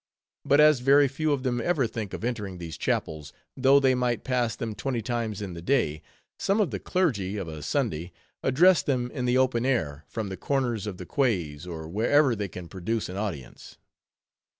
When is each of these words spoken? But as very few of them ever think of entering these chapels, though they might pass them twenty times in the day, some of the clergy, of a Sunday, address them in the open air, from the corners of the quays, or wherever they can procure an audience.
But 0.43 0.59
as 0.59 0.79
very 0.79 1.07
few 1.07 1.31
of 1.31 1.43
them 1.43 1.61
ever 1.61 1.85
think 1.85 2.11
of 2.15 2.23
entering 2.23 2.57
these 2.57 2.75
chapels, 2.75 3.33
though 3.55 3.79
they 3.79 3.93
might 3.93 4.23
pass 4.23 4.55
them 4.55 4.73
twenty 4.73 5.03
times 5.03 5.43
in 5.43 5.53
the 5.53 5.61
day, 5.61 6.01
some 6.39 6.59
of 6.59 6.71
the 6.71 6.79
clergy, 6.79 7.37
of 7.37 7.47
a 7.47 7.61
Sunday, 7.61 8.11
address 8.41 8.81
them 8.81 9.11
in 9.11 9.25
the 9.25 9.37
open 9.37 9.63
air, 9.63 10.03
from 10.07 10.29
the 10.29 10.37
corners 10.37 10.87
of 10.87 10.97
the 10.97 11.05
quays, 11.05 11.67
or 11.67 11.87
wherever 11.87 12.35
they 12.35 12.47
can 12.47 12.67
procure 12.67 13.01
an 13.09 13.15
audience. 13.15 13.77